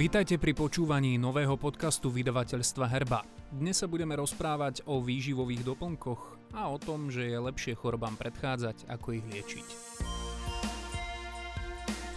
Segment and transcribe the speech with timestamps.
[0.00, 3.20] Vítajte pri počúvaní nového podcastu vydavateľstva Herba.
[3.52, 8.88] Dnes sa budeme rozprávať o výživových doplnkoch a o tom, že je lepšie chorobám predchádzať,
[8.88, 9.68] ako ich liečiť.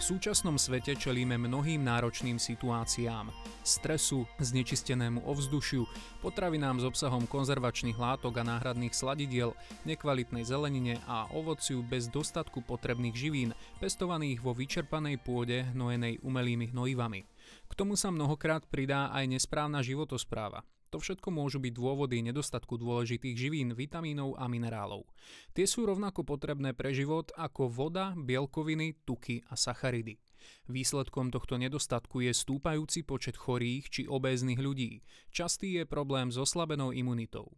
[0.00, 3.28] súčasnom svete čelíme mnohým náročným situáciám.
[3.60, 5.84] Stresu, znečistenému ovzdušiu,
[6.24, 9.52] potravinám s obsahom konzervačných látok a náhradných sladidiel,
[9.84, 17.33] nekvalitnej zelenine a ovociu bez dostatku potrebných živín, pestovaných vo vyčerpanej pôde hnojenej umelými hnojivami.
[17.66, 20.64] K tomu sa mnohokrát pridá aj nesprávna životospráva.
[20.94, 25.10] To všetko môžu byť dôvody nedostatku dôležitých živín, vitamínov a minerálov.
[25.50, 30.22] Tie sú rovnako potrebné pre život ako voda, bielkoviny, tuky a sacharidy.
[30.66, 35.04] Výsledkom tohto nedostatku je stúpajúci počet chorých či obéznych ľudí.
[35.28, 37.52] Častý je problém s oslabenou imunitou.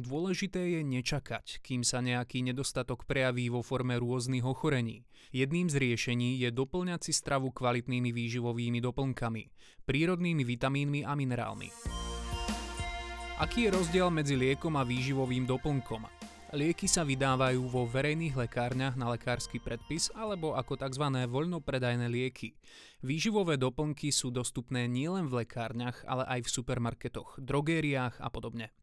[0.00, 5.04] Dôležité je nečakať, kým sa nejaký nedostatok prejaví vo forme rôznych ochorení.
[5.32, 9.42] Jedným z riešení je doplňať si stravu kvalitnými výživovými doplnkami,
[9.84, 11.68] prírodnými vitamínmi a minerálmi.
[13.40, 16.19] Aký je rozdiel medzi liekom a výživovým doplnkom?
[16.50, 21.06] Lieky sa vydávajú vo verejných lekárniach na lekársky predpis alebo ako tzv.
[21.30, 22.58] voľnopredajné lieky.
[23.06, 28.74] Výživové doplnky sú dostupné nielen v lekárniach, ale aj v supermarketoch, drogériách a podobne.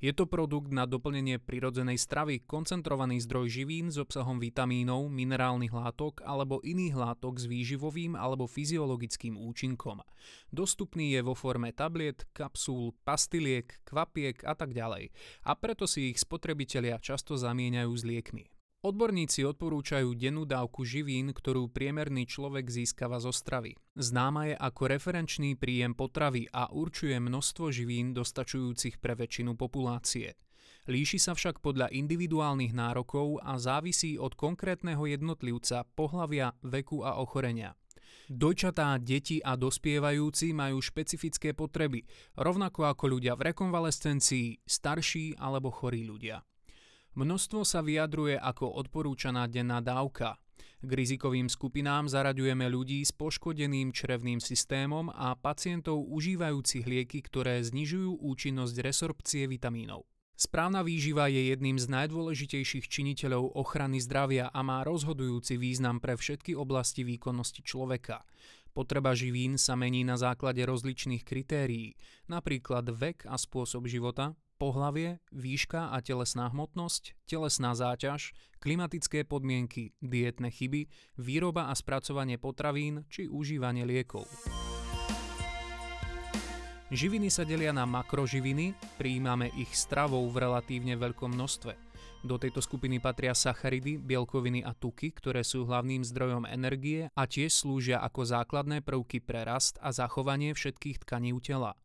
[0.00, 6.24] Je to produkt na doplnenie prirodzenej stravy, koncentrovaný zdroj živín s obsahom vitamínov, minerálnych látok
[6.24, 10.00] alebo iných látok s výživovým alebo fyziologickým účinkom.
[10.48, 15.12] Dostupný je vo forme tabliet, kapsúl, pastiliek, kvapiek a tak ďalej.
[15.44, 18.59] A preto si ich spotrebitelia často zamieňajú s liekmi.
[18.80, 23.76] Odborníci odporúčajú dennú dávku živín, ktorú priemerný človek získava zo stravy.
[23.92, 30.32] Známa je ako referenčný príjem potravy a určuje množstvo živín dostačujúcich pre väčšinu populácie.
[30.88, 37.76] Líši sa však podľa individuálnych nárokov a závisí od konkrétneho jednotlivca, pohlavia, veku a ochorenia.
[38.32, 46.08] Dojčatá, deti a dospievajúci majú špecifické potreby, rovnako ako ľudia v rekonvalescencii, starší alebo chorí
[46.08, 46.40] ľudia.
[47.18, 50.38] Množstvo sa vyjadruje ako odporúčaná denná dávka.
[50.80, 58.16] K rizikovým skupinám zaraďujeme ľudí s poškodeným črevným systémom a pacientov užívajúcich lieky, ktoré znižujú
[58.16, 60.08] účinnosť resorpcie vitamínov.
[60.40, 66.56] Správna výživa je jedným z najdôležitejších činiteľov ochrany zdravia a má rozhodujúci význam pre všetky
[66.56, 68.24] oblasti výkonnosti človeka.
[68.72, 71.92] Potreba živín sa mení na základe rozličných kritérií,
[72.32, 80.52] napríklad vek a spôsob života, pohlavie, výška a telesná hmotnosť, telesná záťaž, klimatické podmienky, dietné
[80.52, 84.28] chyby, výroba a spracovanie potravín či užívanie liekov.
[86.92, 91.72] Živiny sa delia na makroživiny, prijímame ich stravou v relatívne veľkom množstve.
[92.26, 97.48] Do tejto skupiny patria sacharidy, bielkoviny a tuky, ktoré sú hlavným zdrojom energie a tiež
[97.54, 101.80] slúžia ako základné prvky pre rast a zachovanie všetkých tkaní tela.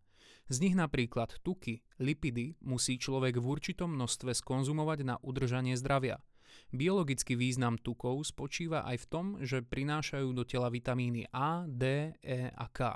[0.46, 6.22] Z nich napríklad tuky, lipidy musí človek v určitom množstve skonzumovať na udržanie zdravia.
[6.70, 12.54] Biologický význam tukov spočíva aj v tom, že prinášajú do tela vitamíny A, D, E
[12.54, 12.94] a K.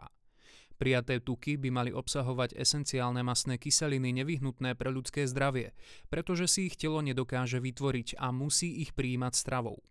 [0.80, 5.76] Prijaté tuky by mali obsahovať esenciálne masné kyseliny nevyhnutné pre ľudské zdravie,
[6.08, 9.84] pretože si ich telo nedokáže vytvoriť a musí ich prijímať stravou.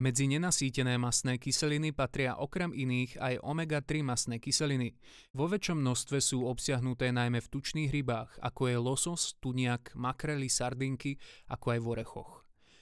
[0.00, 4.96] Medzi nenasýtené masné kyseliny patria okrem iných aj omega-3 masné kyseliny.
[5.36, 11.20] Vo väčšom množstve sú obsiahnuté najmä v tučných rybách, ako je losos, tuniak, makrely, sardinky,
[11.52, 12.32] ako aj v orechoch.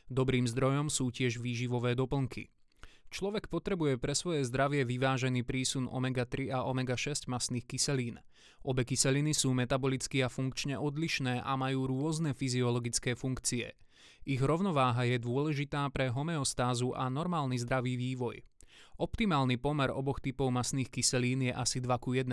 [0.07, 2.55] Dobrým zdrojom sú tiež výživové doplnky.
[3.11, 8.23] Človek potrebuje pre svoje zdravie vyvážený prísun omega-3 a omega-6 masných kyselín.
[8.63, 13.75] Obe kyseliny sú metabolicky a funkčne odlišné a majú rôzne fyziologické funkcie.
[14.29, 18.45] Ich rovnováha je dôležitá pre homeostázu a normálny zdravý vývoj.
[18.99, 22.27] Optimálny pomer oboch typov masných kyselín je asi 2 ku 1,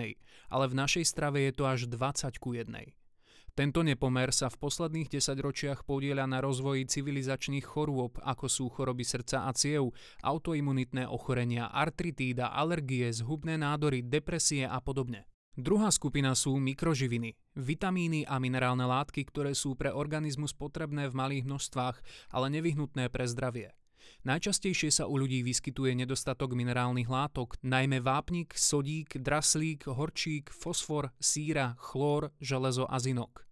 [0.49, 2.73] ale v našej strave je to až 20 ku 1.
[3.55, 9.47] Tento nepomer sa v posledných desaťročiach podieľa na rozvoji civilizačných chorôb, ako sú choroby srdca
[9.47, 9.95] a ciev,
[10.27, 15.23] autoimunitné ochorenia, artritída, alergie, zhubné nádory, depresie a podobne.
[15.55, 21.47] Druhá skupina sú mikroživiny, vitamíny a minerálne látky, ktoré sú pre organizmus potrebné v malých
[21.47, 21.95] množstvách,
[22.35, 23.71] ale nevyhnutné pre zdravie.
[24.27, 31.79] Najčastejšie sa u ľudí vyskytuje nedostatok minerálnych látok, najmä vápnik, sodík, draslík, horčík, fosfor, síra,
[31.79, 33.47] chlór, železo a zinok.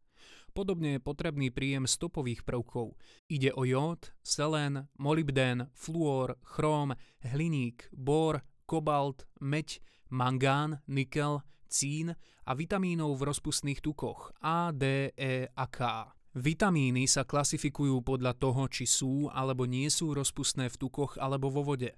[0.52, 3.00] Podobne je potrebný príjem stopových prvkov.
[3.32, 9.80] Ide o jód, selén, molybdén, fluor, chróm, hliník, bor, kobalt, meď,
[10.12, 11.42] mangán, nikel,
[11.74, 12.14] cín
[12.46, 16.06] a vitamínov v rozpustných tukoch A, D, E a K.
[16.38, 21.66] Vitamíny sa klasifikujú podľa toho, či sú alebo nie sú rozpustné v tukoch alebo vo
[21.66, 21.98] vode.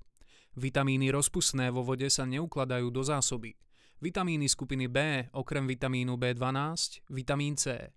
[0.56, 3.60] Vitamíny rozpustné vo vode sa neukladajú do zásoby.
[4.00, 7.92] Vitamíny skupiny B, okrem vitamínu B12, vitamín C.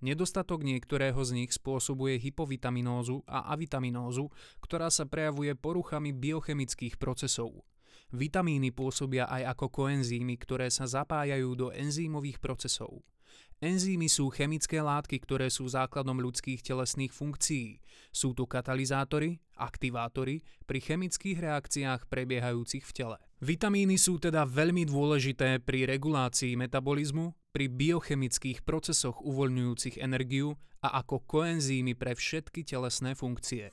[0.00, 4.32] Nedostatok niektorého z nich spôsobuje hypovitaminózu a avitaminózu,
[4.64, 7.66] ktorá sa prejavuje poruchami biochemických procesov.
[8.10, 13.06] Vitamíny pôsobia aj ako koenzýmy, ktoré sa zapájajú do enzýmových procesov.
[13.60, 17.78] Enzymy sú chemické látky, ktoré sú základom ľudských telesných funkcií.
[18.08, 23.16] Sú tu katalizátory, aktivátory pri chemických reakciách prebiehajúcich v tele.
[23.44, 31.20] Vitamíny sú teda veľmi dôležité pri regulácii metabolizmu, pri biochemických procesoch uvoľňujúcich energiu a ako
[31.28, 33.68] koenzýmy pre všetky telesné funkcie.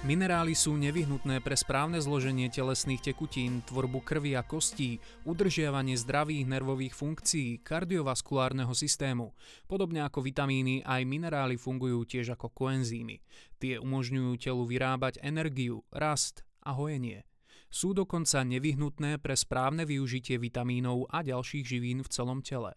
[0.00, 4.96] Minerály sú nevyhnutné pre správne zloženie telesných tekutín, tvorbu krvi a kostí,
[5.28, 9.36] udržiavanie zdravých nervových funkcií, kardiovaskulárneho systému.
[9.68, 13.20] Podobne ako vitamíny, aj minerály fungujú tiež ako koenzýmy.
[13.60, 17.28] Tie umožňujú telu vyrábať energiu, rast a hojenie.
[17.68, 22.72] Sú dokonca nevyhnutné pre správne využitie vitamínov a ďalších živín v celom tele.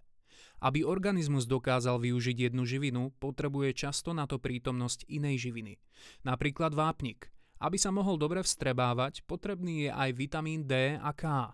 [0.63, 5.75] Aby organizmus dokázal využiť jednu živinu, potrebuje často na to prítomnosť inej živiny.
[6.23, 7.27] Napríklad vápnik.
[7.59, 11.51] Aby sa mohol dobre vstrebávať, potrebný je aj vitamín D a K.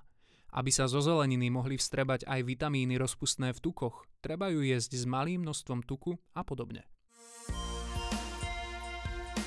[0.54, 5.06] Aby sa zo zeleniny mohli vstrebať aj vitamíny rozpustné v tukoch, treba ju jesť s
[5.10, 6.86] malým množstvom tuku a podobne.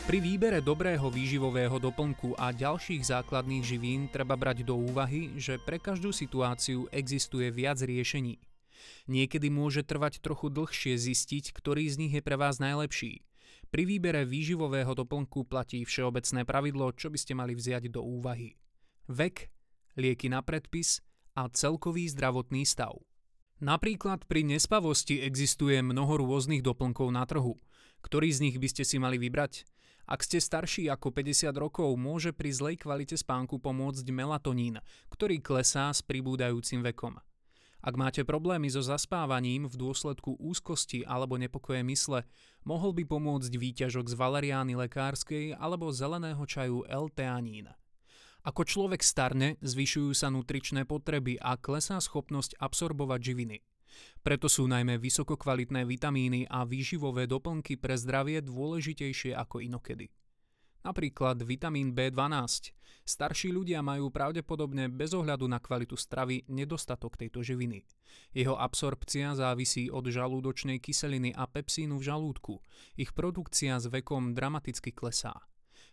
[0.03, 5.79] Pri výbere dobrého výživového doplnku a ďalších základných živín treba brať do úvahy, že pre
[5.79, 8.43] každú situáciu existuje viac riešení.
[9.07, 13.23] Niekedy môže trvať trochu dlhšie zistiť, ktorý z nich je pre vás najlepší.
[13.73, 18.57] Pri výbere výživového doplnku platí všeobecné pravidlo, čo by ste mali vziať do úvahy.
[19.09, 19.49] Vek,
[19.97, 21.01] lieky na predpis
[21.33, 23.01] a celkový zdravotný stav.
[23.63, 27.63] Napríklad pri nespavosti existuje mnoho rôznych doplnkov na trhu.
[28.03, 29.63] Ktorý z nich by ste si mali vybrať?
[30.11, 34.83] Ak ste starší ako 50 rokov, môže pri zlej kvalite spánku pomôcť melatonín,
[35.15, 37.23] ktorý klesá s pribúdajúcim vekom.
[37.83, 42.23] Ak máte problémy so zaspávaním v dôsledku úzkosti alebo nepokoje mysle,
[42.63, 47.75] mohol by pomôcť výťažok z valeriány lekárskej alebo zeleného čaju L-teanín.
[48.47, 53.59] Ako človek starne, zvyšujú sa nutričné potreby a klesá schopnosť absorbovať živiny.
[54.23, 60.07] Preto sú najmä vysokokvalitné vitamíny a výživové doplnky pre zdravie dôležitejšie ako inokedy.
[60.83, 62.75] Napríklad vitamín B12.
[63.03, 67.83] Starší ľudia majú pravdepodobne bez ohľadu na kvalitu stravy nedostatok tejto živiny.
[68.31, 72.55] Jeho absorpcia závisí od žalúdočnej kyseliny a pepsínu v žalúdku.
[72.95, 75.35] Ich produkcia s vekom dramaticky klesá.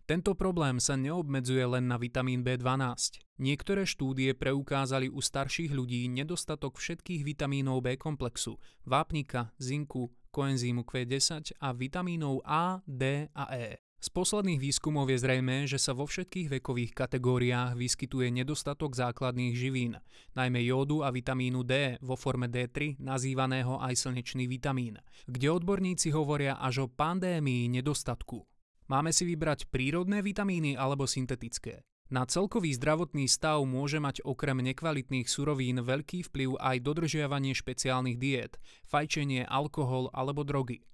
[0.09, 3.21] Tento problém sa neobmedzuje len na vitamín B12.
[3.38, 8.57] Niektoré štúdie preukázali u starších ľudí nedostatok všetkých vitamínov B komplexu,
[8.89, 13.88] vápnika, zinku, koenzímu Q10 a vitamínov A, D a E.
[13.99, 19.99] Z posledných výskumov je zrejme, že sa vo všetkých vekových kategóriách vyskytuje nedostatok základných živín,
[20.39, 26.55] najmä jódu a vitamínu D vo forme D3, nazývaného aj slnečný vitamín, kde odborníci hovoria
[26.55, 28.47] až o pandémii nedostatku.
[28.87, 31.83] Máme si vybrať prírodné vitamíny alebo syntetické.
[32.07, 38.57] Na celkový zdravotný stav môže mať okrem nekvalitných surovín veľký vplyv aj dodržiavanie špeciálnych diét,
[38.87, 40.87] fajčenie, alkohol alebo drogy.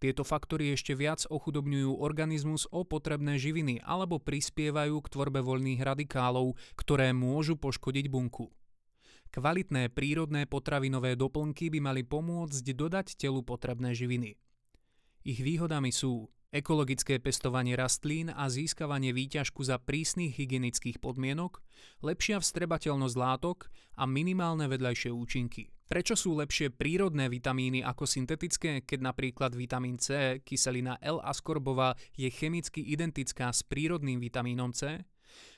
[0.00, 6.56] Tieto faktory ešte viac ochudobňujú organizmus o potrebné živiny alebo prispievajú k tvorbe voľných radikálov,
[6.72, 8.48] ktoré môžu poškodiť bunku.
[9.28, 14.40] Kvalitné prírodné potravinové doplnky by mali pomôcť dodať telu potrebné živiny.
[15.20, 21.60] Ich výhodami sú ekologické pestovanie rastlín a získavanie výťažku za prísnych hygienických podmienok,
[22.00, 23.68] lepšia vstrebateľnosť látok
[24.00, 25.70] a minimálne vedľajšie účinky.
[25.90, 32.78] Prečo sú lepšie prírodné vitamíny ako syntetické, keď napríklad vitamín C, kyselina L-askorbová, je chemicky
[32.94, 35.02] identická s prírodným vitamínom C?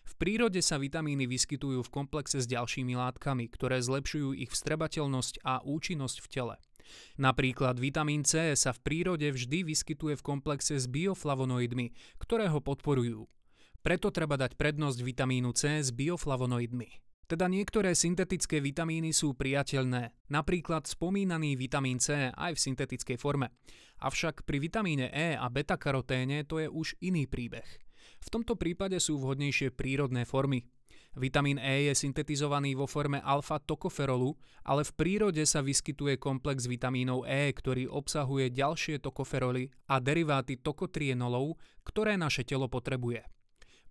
[0.09, 5.61] V prírode sa vitamíny vyskytujú v komplexe s ďalšími látkami, ktoré zlepšujú ich vstrebateľnosť a
[5.69, 6.57] účinnosť v tele.
[7.21, 13.29] Napríklad vitamín C sa v prírode vždy vyskytuje v komplexe s bioflavonoidmi, ktoré ho podporujú.
[13.85, 17.12] Preto treba dať prednosť vitamínu C s bioflavonoidmi.
[17.33, 23.57] Teda niektoré syntetické vitamíny sú priateľné, napríklad spomínaný vitamín C aj v syntetickej forme.
[24.05, 27.65] Avšak pri vitamíne E a beta-karoténe to je už iný príbeh.
[28.21, 30.69] V tomto prípade sú vhodnejšie prírodné formy.
[31.17, 34.37] Vitamín E je syntetizovaný vo forme alfa-tokoferolu,
[34.69, 41.57] ale v prírode sa vyskytuje komplex vitamínov E, ktorý obsahuje ďalšie tokoferoly a deriváty tokotrienolov,
[41.81, 43.25] ktoré naše telo potrebuje.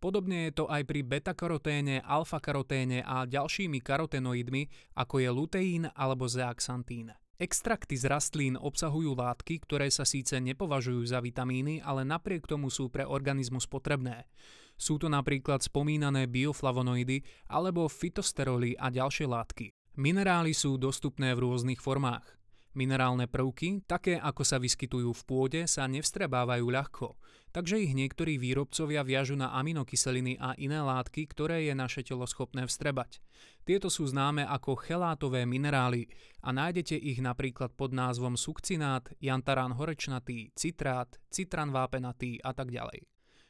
[0.02, 7.14] Podobne je to aj pri beta-karoténe, alfa-karoténe a ďalšími karotenoidmi, ako je luteín alebo zeaxantín.
[7.38, 12.90] Extrakty z rastlín obsahujú látky, ktoré sa síce nepovažujú za vitamíny, ale napriek tomu sú
[12.90, 14.26] pre organizmus potrebné.
[14.74, 17.22] Sú to napríklad spomínané bioflavonoidy
[17.54, 19.70] alebo fitosteroly a ďalšie látky.
[20.02, 22.41] Minerály sú dostupné v rôznych formách.
[22.72, 27.20] Minerálne prvky, také ako sa vyskytujú v pôde, sa nevstrebávajú ľahko,
[27.52, 32.64] takže ich niektorí výrobcovia viažu na aminokyseliny a iné látky, ktoré je naše telo schopné
[32.64, 33.20] vstrebať.
[33.68, 36.08] Tieto sú známe ako chelátové minerály
[36.40, 43.04] a nájdete ich napríklad pod názvom sukcinát, jantarán horečnatý, citrát, citran vápenatý a tak ďalej.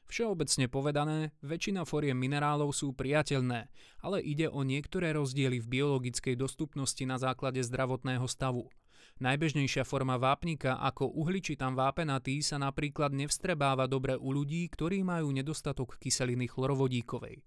[0.09, 3.69] Všeobecne povedané, väčšina foriem minerálov sú priateľné,
[4.01, 8.65] ale ide o niektoré rozdiely v biologickej dostupnosti na základe zdravotného stavu.
[9.21, 16.01] Najbežnejšia forma vápnika ako uhličitan vápenatý sa napríklad nevstrebáva dobre u ľudí, ktorí majú nedostatok
[16.01, 17.45] kyseliny chlorovodíkovej.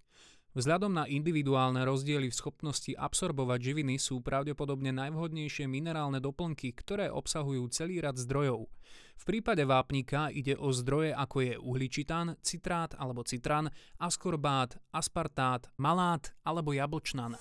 [0.55, 7.67] Vzhľadom na individuálne rozdiely v schopnosti absorbovať živiny sú pravdepodobne najvhodnejšie minerálne doplnky, ktoré obsahujú
[7.75, 8.71] celý rad zdrojov.
[9.19, 13.67] V prípade vápnika ide o zdroje ako je uhličitán, citrát alebo citran,
[13.99, 17.35] askorbát, aspartát, malát alebo jablčnan.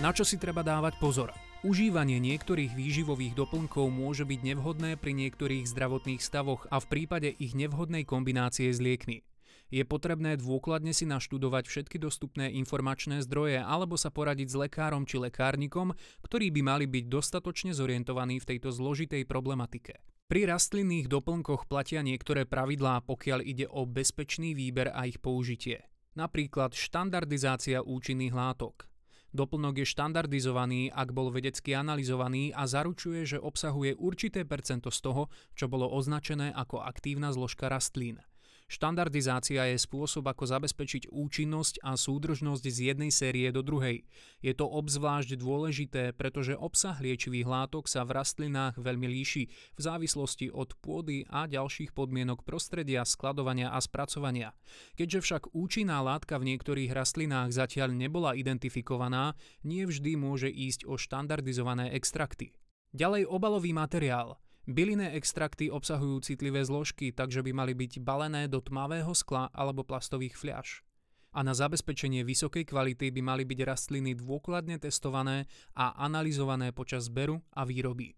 [0.00, 1.47] Na čo si treba dávať pozor?
[1.66, 7.58] Užívanie niektorých výživových doplnkov môže byť nevhodné pri niektorých zdravotných stavoch a v prípade ich
[7.58, 9.26] nevhodnej kombinácie s liekmi
[9.68, 15.20] je potrebné dôkladne si naštudovať všetky dostupné informačné zdroje alebo sa poradiť s lekárom či
[15.20, 15.92] lekárnikom,
[16.24, 20.00] ktorí by mali byť dostatočne zorientovaní v tejto zložitej problematike.
[20.28, 25.88] Pri rastlinných doplnkoch platia niektoré pravidlá, pokiaľ ide o bezpečný výber a ich použitie.
[26.16, 28.88] Napríklad štandardizácia účinných látok.
[29.28, 35.22] Doplnok je štandardizovaný, ak bol vedecky analyzovaný a zaručuje, že obsahuje určité percento z toho,
[35.52, 38.24] čo bolo označené ako aktívna zložka rastlín.
[38.68, 44.04] Štandardizácia je spôsob, ako zabezpečiť účinnosť a súdržnosť z jednej série do druhej.
[44.44, 50.52] Je to obzvlášť dôležité, pretože obsah liečivých látok sa v rastlinách veľmi líši v závislosti
[50.52, 54.52] od pôdy a ďalších podmienok prostredia, skladovania a spracovania.
[55.00, 59.32] Keďže však účinná látka v niektorých rastlinách zatiaľ nebola identifikovaná,
[59.64, 62.52] nie vždy môže ísť o štandardizované extrakty.
[62.92, 64.36] Ďalej obalový materiál–
[64.68, 70.36] Bylinné extrakty obsahujú citlivé zložky, takže by mali byť balené do tmavého skla alebo plastových
[70.36, 70.84] fľaš.
[71.32, 77.40] A na zabezpečenie vysokej kvality by mali byť rastliny dôkladne testované a analyzované počas zberu
[77.56, 78.12] a výroby.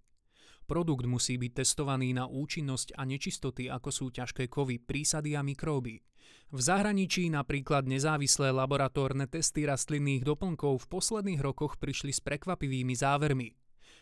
[0.66, 6.02] Produkt musí byť testovaný na účinnosť a nečistoty, ako sú ťažké kovy, prísady a mikróby.
[6.50, 13.59] V zahraničí napríklad nezávislé laboratórne testy rastlinných doplnkov v posledných rokoch prišli s prekvapivými závermi.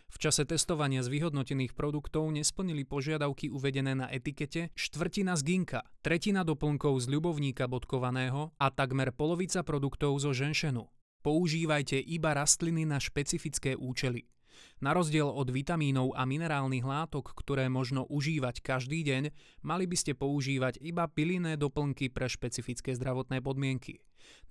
[0.09, 6.43] V čase testovania z vyhodnotených produktov nesplnili požiadavky uvedené na etikete štvrtina z ginka, tretina
[6.49, 10.89] doplnkov z ľubovníka bodkovaného a takmer polovica produktov zo ženšenu.
[11.21, 14.25] Používajte iba rastliny na špecifické účely.
[14.79, 19.23] Na rozdiel od vitamínov a minerálnych látok, ktoré možno užívať každý deň,
[19.67, 24.03] mali by ste používať iba pilinné doplnky pre špecifické zdravotné podmienky.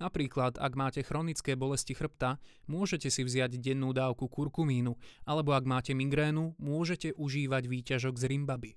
[0.01, 4.95] Napríklad, ak máte chronické bolesti chrbta, môžete si vziať dennú dávku kurkumínu,
[5.25, 8.71] alebo ak máte migrénu, môžete užívať výťažok z rimbaby.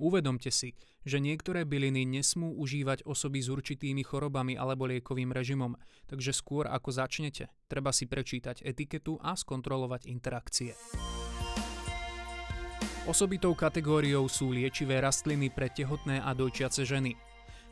[0.00, 0.72] Uvedomte si,
[1.04, 5.76] že niektoré byliny nesmú užívať osoby s určitými chorobami alebo liekovým režimom,
[6.08, 10.72] takže skôr ako začnete, treba si prečítať etiketu a skontrolovať interakcie.
[13.04, 17.12] Osobitou kategóriou sú liečivé rastliny pre tehotné a dojčiace ženy.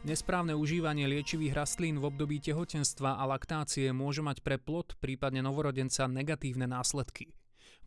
[0.05, 6.05] Nesprávne užívanie liečivých rastlín v období tehotenstva a laktácie môže mať pre plod, prípadne novorodenca
[6.07, 7.33] negatívne následky.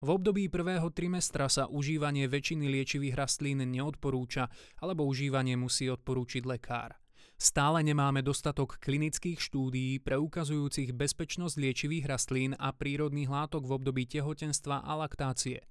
[0.02, 4.50] V období prvého trimestra sa užívanie väčšiny liečivých rastlín neodporúča,
[4.82, 6.98] alebo užívanie musí odporúčiť lekár.
[7.38, 14.82] Stále nemáme dostatok klinických štúdií preukazujúcich bezpečnosť liečivých rastlín a prírodných látok v období tehotenstva
[14.82, 15.70] a laktácie.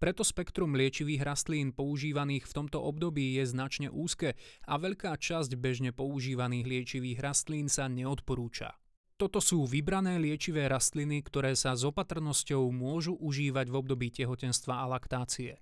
[0.00, 4.32] Preto spektrum liečivých rastlín používaných v tomto období je značne úzke
[4.64, 8.80] a veľká časť bežne používaných liečivých rastlín sa neodporúča.
[9.18, 14.86] Toto sú vybrané liečivé rastliny, ktoré sa s opatrnosťou môžu užívať v období tehotenstva a
[14.94, 15.58] laktácie.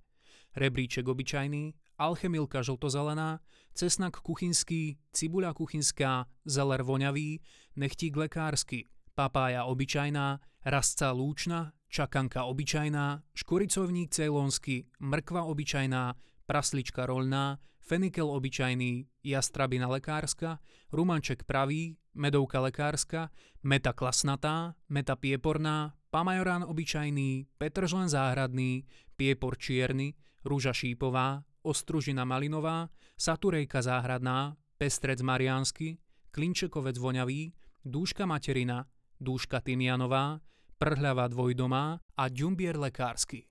[0.53, 3.41] Rebríček obyčajný, alchemilka žltozelená,
[3.73, 7.41] cesnak kuchynský, cibuľa kuchynská, zeler voňavý,
[7.81, 10.37] nechtík lekársky, papája obyčajná,
[10.69, 16.13] rastca lúčna, čakanka obyčajná, škoricovník cejlonsky, mrkva obyčajná,
[16.45, 20.61] praslička roľná, fenikel obyčajný, jastrabina lekárska,
[20.93, 23.29] rumanček pravý, medovka lekárska,
[23.63, 28.89] meta klasnatá, meta pieporná, pamajorán obyčajný, petržlen záhradný,
[29.21, 32.89] piepor čierny, rúža šípová, ostružina malinová,
[33.21, 36.01] saturejka záhradná, pestrec mariánsky,
[36.33, 37.53] klinčekovec voňavý,
[37.85, 38.89] dúška materina,
[39.21, 40.41] dúška tymianová,
[40.77, 43.49] prhľava dvojdomá a ďumbier lekársky.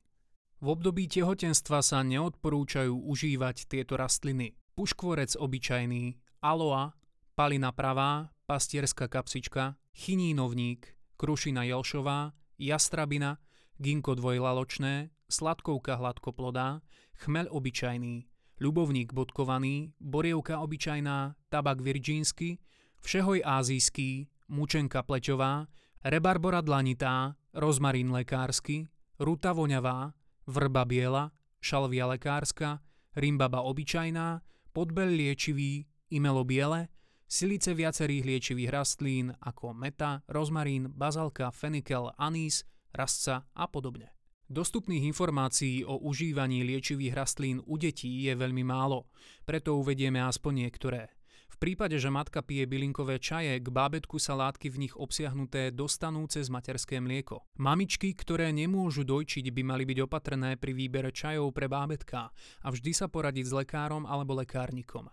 [0.62, 4.56] V období tehotenstva sa neodporúčajú užívať tieto rastliny.
[4.74, 6.96] Puškvorec obyčajný, aloa,
[7.36, 10.88] palina pravá, pastierská kapsička, chinínovník,
[11.20, 13.44] krušina jelšová, jastrabina,
[13.76, 16.80] ginko dvojlaločné, sladkovka hladkoplodá,
[17.20, 18.24] chmel obyčajný,
[18.64, 22.64] ľubovník bodkovaný, borievka obyčajná, tabak virgínsky,
[23.04, 25.68] všehoj ázijský, mučenka pleťová,
[26.08, 28.88] rebarbora dlanitá, rozmarín lekársky,
[29.20, 30.16] ruta voňavá,
[30.48, 32.80] vrba biela, šalvia lekárska,
[33.20, 34.40] rimbaba obyčajná,
[34.72, 36.95] podbel liečivý, imelo biele,
[37.28, 42.64] silice viacerých liečivých rastlín ako meta, rozmarín, bazalka, fenikel, anís,
[42.94, 44.16] rastca a podobne.
[44.46, 49.10] Dostupných informácií o užívaní liečivých rastlín u detí je veľmi málo,
[49.42, 51.10] preto uvedieme aspoň niektoré.
[51.50, 56.28] V prípade, že matka pije bylinkové čaje, k bábetku sa látky v nich obsiahnuté dostanú
[56.28, 57.48] cez materské mlieko.
[57.58, 62.28] Mamičky, ktoré nemôžu dojčiť, by mali byť opatrné pri výbere čajov pre bábetka
[62.60, 65.08] a vždy sa poradiť s lekárom alebo lekárnikom.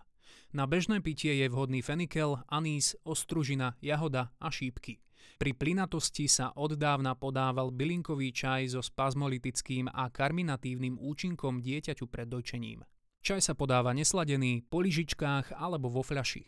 [0.53, 5.01] Na bežné pitie je vhodný fenikel, anís, ostružina, jahoda a šípky.
[5.41, 12.29] Pri plynatosti sa od dávna podával bylinkový čaj so spazmolitickým a karminatívnym účinkom dieťaťu pred
[12.29, 12.85] dojčením.
[13.25, 16.45] Čaj sa podáva nesladený, po lyžičkách alebo vo fľaši.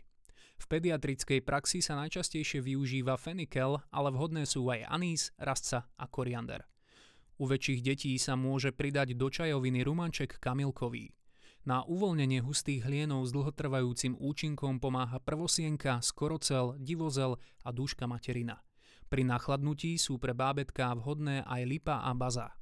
[0.56, 6.62] V pediatrickej praxi sa najčastejšie využíva fenikel, ale vhodné sú aj anís, rastca a koriander.
[7.42, 11.10] U väčších detí sa môže pridať do čajoviny rumanček kamilkový.
[11.66, 18.62] Na uvoľnenie hustých hlienov s dlhotrvajúcim účinkom pomáha prvosienka, skorocel, divozel a dúška materina.
[19.10, 22.54] Pri nachladnutí sú pre bábetká vhodné aj lipa a baza.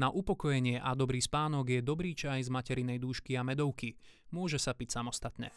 [0.00, 4.00] Na upokojenie a dobrý spánok je dobrý čaj z materinej dúšky a medovky.
[4.32, 5.52] Môže sa piť samostatne.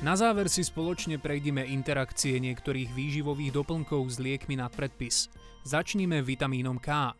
[0.00, 5.28] Na záver si spoločne prejdime interakcie niektorých výživových doplnkov s liekmi nad predpis.
[5.68, 7.12] Začníme vitamínom K.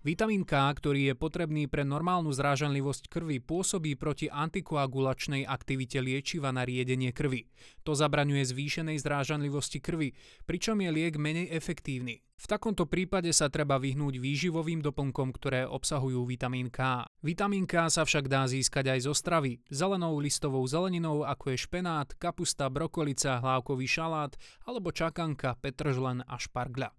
[0.00, 6.64] Vitamín K, ktorý je potrebný pre normálnu zrážanlivosť krvi, pôsobí proti antikoagulačnej aktivite liečiva na
[6.64, 7.52] riedenie krvi.
[7.84, 10.16] To zabraňuje zvýšenej zrážanlivosti krvi,
[10.48, 12.24] pričom je liek menej efektívny.
[12.40, 17.04] V takomto prípade sa treba vyhnúť výživovým doplnkom, ktoré obsahujú vitamín K.
[17.20, 22.08] Vitamín K sa však dá získať aj zo stravy, zelenou listovou zeleninou ako je špenát,
[22.16, 24.32] kapusta, brokolica, hlávkový šalát
[24.64, 26.96] alebo čakanka, petržlen a špargľa.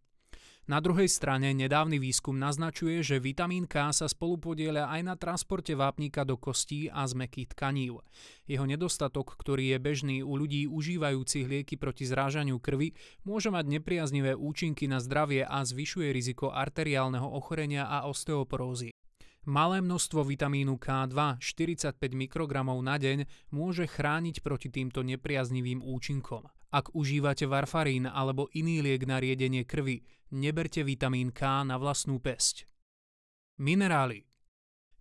[0.70, 6.22] Na druhej strane nedávny výskum naznačuje, že vitamín K sa spolupodielia aj na transporte vápnika
[6.22, 8.06] do kostí a z mekých tkanív.
[8.46, 12.94] Jeho nedostatok, ktorý je bežný u ľudí užívajúcich lieky proti zrážaniu krvi,
[13.26, 18.94] môže mať nepriaznivé účinky na zdravie a zvyšuje riziko arteriálneho ochorenia a osteoporózy.
[19.50, 26.46] Malé množstvo vitamínu K2 45 mikrogramov na deň môže chrániť proti týmto nepriaznivým účinkom.
[26.72, 32.64] Ak užívate varfarín alebo iný liek na riedenie krvi, neberte vitamín K na vlastnú pesť.
[33.60, 34.32] Minerály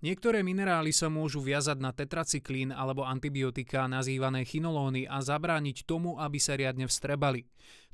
[0.01, 6.41] Niektoré minerály sa môžu viazať na tetracyklín alebo antibiotika nazývané chinolony a zabrániť tomu, aby
[6.41, 7.45] sa riadne vstrebali.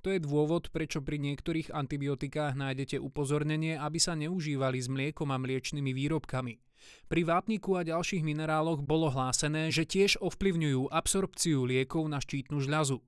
[0.06, 5.38] To je dôvod, prečo pri niektorých antibiotikách nájdete upozornenie, aby sa neužívali s mliekom a
[5.42, 6.62] mliečnými výrobkami.
[7.10, 13.02] Pri vápniku a ďalších mineráloch bolo hlásené, že tiež ovplyvňujú absorpciu liekov na štítnu žľazu.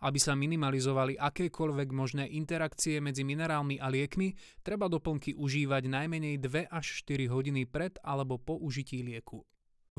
[0.00, 4.32] Aby sa minimalizovali akékoľvek možné interakcie medzi minerálmi a liekmi,
[4.64, 9.44] treba doplnky užívať najmenej 2 až 4 hodiny pred alebo po užití lieku.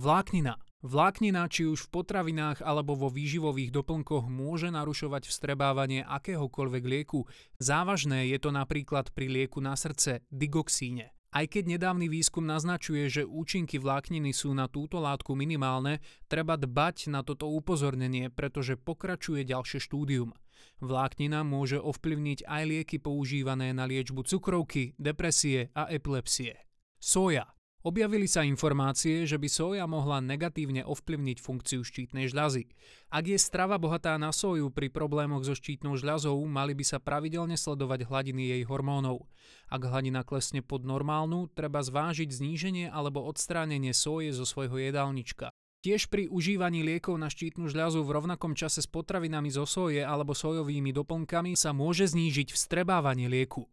[0.02, 0.58] Vláknina.
[0.82, 7.30] Vláknina či už v potravinách alebo vo výživových doplnkoch môže narušovať vstrebávanie akéhokoľvek lieku.
[7.62, 11.14] Závažné je to napríklad pri lieku na srdce, digoxíne.
[11.32, 17.08] Aj keď nedávny výskum naznačuje, že účinky vlákniny sú na túto látku minimálne, treba dbať
[17.08, 20.36] na toto upozornenie, pretože pokračuje ďalšie štúdium.
[20.84, 26.68] Vláknina môže ovplyvniť aj lieky používané na liečbu cukrovky, depresie a epilepsie.
[27.00, 27.48] Soja
[27.82, 32.70] Objavili sa informácie, že by soja mohla negatívne ovplyvniť funkciu štítnej žľazy.
[33.10, 37.58] Ak je strava bohatá na soju pri problémoch so štítnou žľazou, mali by sa pravidelne
[37.58, 39.26] sledovať hladiny jej hormónov.
[39.66, 45.50] Ak hladina klesne pod normálnu, treba zvážiť zníženie alebo odstránenie soje zo svojho jedálnička.
[45.82, 50.38] Tiež pri užívaní liekov na štítnu žľazu v rovnakom čase s potravinami zo soje alebo
[50.38, 53.66] sojovými doplnkami sa môže znížiť vstrebávanie lieku.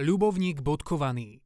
[0.00, 1.44] Ľubovník bodkovaný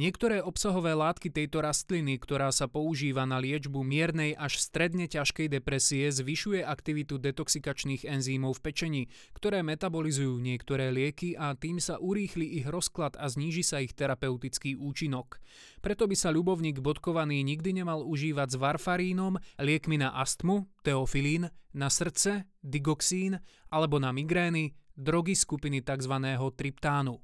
[0.00, 6.08] Niektoré obsahové látky tejto rastliny, ktorá sa používa na liečbu miernej až stredne ťažkej depresie,
[6.08, 9.02] zvyšuje aktivitu detoxikačných enzýmov v pečení,
[9.36, 14.72] ktoré metabolizujú niektoré lieky a tým sa urýchli ich rozklad a zníži sa ich terapeutický
[14.72, 15.36] účinok.
[15.84, 21.92] Preto by sa ľubovník bodkovaný nikdy nemal užívať s varfarínom, liekmi na astmu, teofilín, na
[21.92, 23.36] srdce, digoxín
[23.68, 26.16] alebo na migrény, drogy skupiny tzv.
[26.56, 27.20] triptánu.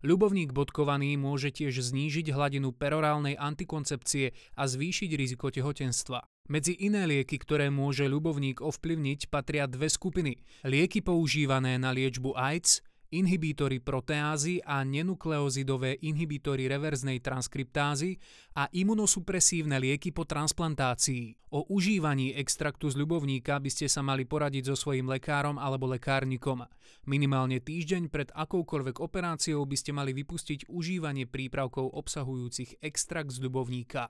[0.00, 6.24] Ľubovník bodkovaný môže tiež znížiť hladinu perorálnej antikoncepcie a zvýšiť riziko tehotenstva.
[6.48, 10.40] Medzi iné lieky, ktoré môže ľubovník ovplyvniť, patria dve skupiny.
[10.64, 18.16] Lieky používané na liečbu AIDS, inhibítory proteázy a nenukleozidové inhibítory reverznej transkriptázy
[18.54, 21.50] a imunosupresívne lieky po transplantácii.
[21.50, 26.62] O užívaní extraktu z ľubovníka by ste sa mali poradiť so svojím lekárom alebo lekárnikom.
[27.10, 34.06] Minimálne týždeň pred akoukoľvek operáciou by ste mali vypustiť užívanie prípravkov obsahujúcich extrakt z ľubovníka.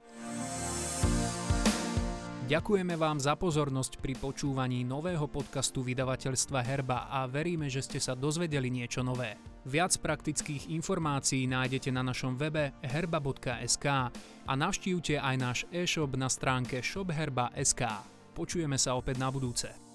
[2.50, 8.18] Ďakujeme vám za pozornosť pri počúvaní nového podcastu vydavateľstva Herba a veríme, že ste sa
[8.18, 9.38] dozvedeli niečo nové.
[9.70, 13.86] Viac praktických informácií nájdete na našom webe herba.sk
[14.50, 17.86] a navštívte aj náš e-shop na stránke shopherba.sk.
[18.34, 19.89] Počujeme sa opäť na budúce.